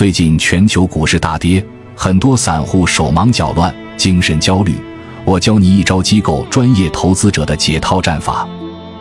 [0.00, 1.62] 最近全球股市大跌，
[1.94, 4.74] 很多散户手忙脚乱、精神焦虑。
[5.26, 8.48] 我教你一招机构专业投资者的解套战法。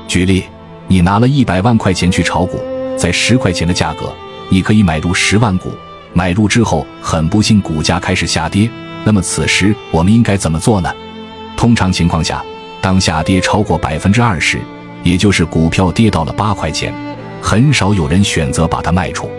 [0.10, 0.44] 举例，
[0.90, 2.60] 你拿了一百万块钱去炒股，
[2.98, 4.14] 在十块钱的价格，
[4.50, 5.72] 你可以买入十万股。
[6.12, 8.70] 买入之后，很不幸股价开始下跌，
[9.06, 10.94] 那么此时我们应该怎么做呢？
[11.56, 12.44] 通常情况下，
[12.82, 14.60] 当下跌超过百分之二十，
[15.04, 16.94] 也就是股票跌到了八块钱，
[17.42, 19.32] 很少有人选择把它卖出。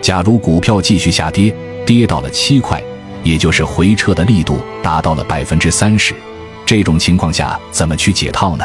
[0.00, 1.54] 假如股票继续下跌，
[1.84, 2.82] 跌到了七块，
[3.22, 6.14] 也就是回撤的力度达到了百分之三十，
[6.64, 8.64] 这种情况下怎么去解套呢？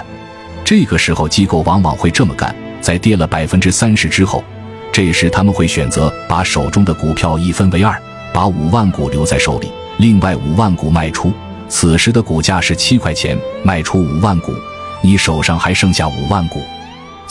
[0.64, 4.44] 这个时候机构往往会这么干：在跌了百分之三十之后，
[4.92, 8.00] 这时他们会选择把手中的股票一分为二，
[8.34, 11.34] 把五万股留在手里，另外五万股卖出。
[11.68, 14.54] 此时的股价是七块钱，卖出五万股，
[15.02, 16.62] 你手上还剩下五万股。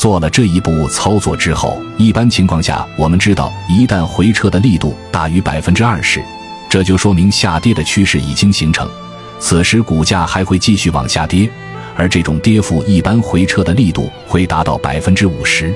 [0.02, 6.20] 做了这一步操作之后，一般情况下，我们知道，一旦回撤的力度大于百分之二十，
[6.68, 8.90] 这就说明下跌的趋势已经形成。
[9.38, 11.48] 此时股价还会继续往下跌，
[11.94, 15.72] 而这种跌幅一般回撤的力度会达到百分之五十，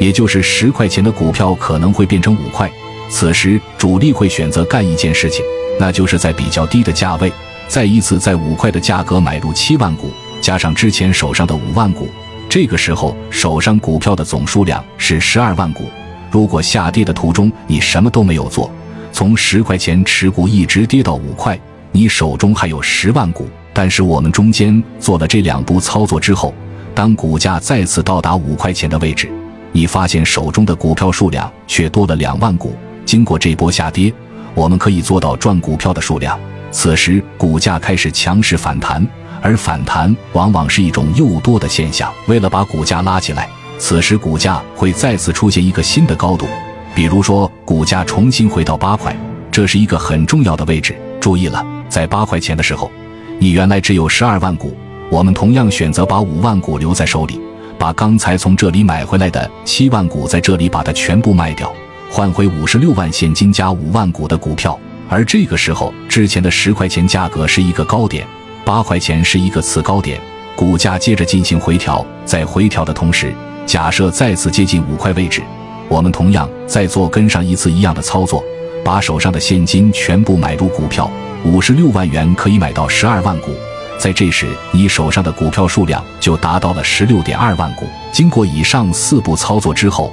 [0.00, 2.68] 也就是十块钱的股票可能会变成五块。
[3.08, 5.44] 此时主力会选择干一件事情，
[5.78, 7.32] 那就是在比较低的价位，
[7.68, 12.08] 再一次在五块的价格买入七万股，加上之前手上的五万股。
[12.52, 15.84] 这个时候，手上股票的总数量是十二万股。
[16.30, 18.70] 如果下跌的途中你什么都没有做，
[19.10, 21.58] 从十块钱持股一直跌到五块，
[21.92, 23.48] 你手中还有十万股。
[23.72, 26.52] 但是我们中间做了这两步操作之后，
[26.94, 29.32] 当股价再次到达五块钱的位置，
[29.72, 32.76] 你发现手中的股票数量却多了两万股。
[33.06, 34.12] 经过这波下跌，
[34.54, 36.38] 我们可以做到赚股票的数量。
[36.70, 39.02] 此时股价开始强势反弹。
[39.42, 42.10] 而反弹往往是一种诱多的现象。
[42.26, 46.46] 为了把股价拉起来，此时股价会再次出现一个新的高度，
[46.94, 49.14] 比如说股价重新回到八块，
[49.50, 50.96] 这是一个很重要的位置。
[51.20, 52.90] 注意了，在八块钱的时候，
[53.38, 54.76] 你原来只有十二万股，
[55.10, 57.40] 我们同样选择把五万股留在手里，
[57.78, 61.72] 把刚才从这里买回来的七万股在这里把它全部卖掉，
[62.10, 64.78] 换回五十六万现金加五万股的股票。
[65.08, 68.26] 而这个时候之前的十块钱价格是一个高点。
[68.64, 70.20] 八块钱是一个次高点，
[70.54, 73.32] 股价接着进行回调，在回调的同时，
[73.66, 75.42] 假设再次接近五块位置，
[75.88, 78.42] 我们同样再做跟上一次一样的操作，
[78.84, 81.10] 把手上的现金全部买入股票，
[81.44, 83.52] 五十六万元可以买到十二万股，
[83.98, 87.86] 在这时你手上的股票数量就达到了十六点二万股。
[88.12, 90.12] 经过以上四步操作之后，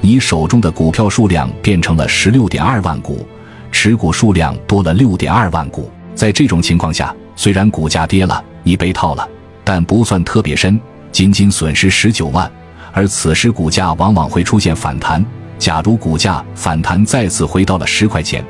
[0.00, 3.26] 你手中的股票数量变成了十六点二万股，
[3.70, 5.90] 持股数量多了六点二万股。
[6.14, 9.28] 在这种情况下，虽然股价跌了，你被套了，
[9.64, 12.50] 但不算特别深，仅仅损失十九万。
[12.92, 15.24] 而此时股价往往会出现反弹。
[15.58, 18.44] 假如股价反弹再次回到了十块钱，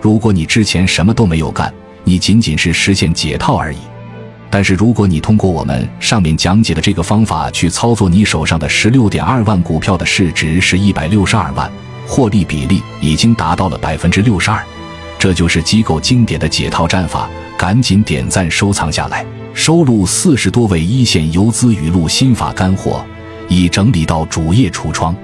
[0.00, 1.72] 如果你之前什么都没有干，
[2.04, 3.78] 你仅仅是实现解套而已。
[4.50, 11.70] 但是如果你通过我们上面讲解的这个方法去操作，你手上的十六点二万股票的市值是一百六十二万，
[12.06, 14.62] 获利比例已经达到了百分之六十二。
[15.28, 17.28] 这就是机构经典的解套战法，
[17.58, 23.04] 赶紧点赞收藏下来，收录四十多位一线游资语录心法干货，
[23.46, 25.14] 已整理到主页橱窗。